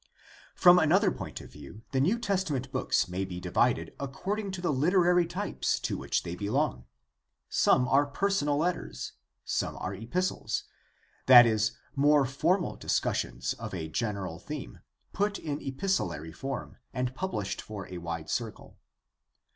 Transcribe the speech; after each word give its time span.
From 0.55 0.79
another 0.79 1.11
point 1.11 1.41
of 1.41 1.51
view 1.51 1.83
the 1.91 2.01
New 2.01 2.17
Testament 2.17 2.71
books 2.71 3.07
may 3.07 3.23
be 3.23 3.39
divided 3.39 3.93
according 3.99 4.49
to 4.53 4.59
the 4.61 4.73
literary 4.73 5.27
types 5.27 5.79
to 5.81 5.95
which 5.95 6.23
they 6.23 6.33
belong. 6.33 6.85
Some 7.49 7.87
are 7.87 8.07
personal 8.07 8.57
letters, 8.57 9.11
some 9.45 9.77
are 9.77 9.93
epistles— 9.93 10.63
that 11.27 11.45
is, 11.45 11.73
more 11.95 12.25
formal 12.25 12.77
discussions 12.77 13.53
of 13.53 13.75
a 13.75 13.89
general 13.89 14.39
theme, 14.39 14.79
put 15.13 15.37
in 15.37 15.61
epistolary 15.61 16.31
form 16.31 16.77
and 16.91 17.13
published 17.13 17.61
for 17.61 17.87
a 17.87 17.99
wide 17.99 18.27
circle. 18.31 18.79